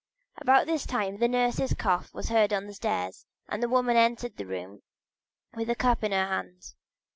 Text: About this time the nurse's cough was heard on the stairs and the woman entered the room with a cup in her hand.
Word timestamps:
About 0.39 0.65
this 0.65 0.87
time 0.87 1.19
the 1.19 1.27
nurse's 1.27 1.75
cough 1.75 2.11
was 2.11 2.29
heard 2.29 2.51
on 2.51 2.65
the 2.65 2.73
stairs 2.73 3.27
and 3.47 3.61
the 3.61 3.69
woman 3.69 3.95
entered 3.97 4.35
the 4.35 4.47
room 4.47 4.81
with 5.53 5.69
a 5.69 5.75
cup 5.75 6.03
in 6.03 6.11
her 6.11 6.25
hand. 6.27 6.73